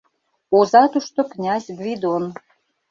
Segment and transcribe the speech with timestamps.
[0.57, 2.23] Оза тушто князь Гвидон;